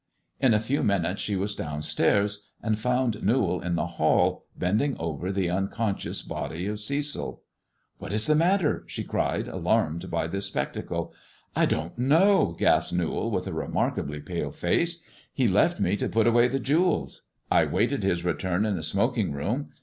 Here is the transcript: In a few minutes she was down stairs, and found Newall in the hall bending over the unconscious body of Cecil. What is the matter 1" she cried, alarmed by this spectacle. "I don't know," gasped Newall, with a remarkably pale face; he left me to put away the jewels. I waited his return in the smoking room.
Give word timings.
In 0.39 0.55
a 0.55 0.59
few 0.59 0.83
minutes 0.83 1.21
she 1.21 1.35
was 1.35 1.53
down 1.53 1.83
stairs, 1.83 2.47
and 2.63 2.79
found 2.79 3.21
Newall 3.21 3.61
in 3.61 3.75
the 3.75 3.85
hall 3.85 4.47
bending 4.57 4.97
over 4.97 5.31
the 5.31 5.47
unconscious 5.51 6.23
body 6.23 6.65
of 6.65 6.79
Cecil. 6.79 7.43
What 7.99 8.11
is 8.11 8.25
the 8.25 8.33
matter 8.33 8.77
1" 8.79 8.85
she 8.87 9.03
cried, 9.03 9.47
alarmed 9.47 10.09
by 10.09 10.25
this 10.25 10.47
spectacle. 10.47 11.13
"I 11.55 11.67
don't 11.67 11.99
know," 11.99 12.55
gasped 12.57 12.93
Newall, 12.93 13.29
with 13.29 13.45
a 13.45 13.53
remarkably 13.53 14.19
pale 14.21 14.49
face; 14.51 15.03
he 15.35 15.47
left 15.47 15.79
me 15.79 15.95
to 15.97 16.09
put 16.09 16.25
away 16.25 16.47
the 16.47 16.59
jewels. 16.59 17.21
I 17.51 17.65
waited 17.65 18.01
his 18.01 18.25
return 18.25 18.65
in 18.65 18.75
the 18.75 18.81
smoking 18.81 19.33
room. 19.33 19.69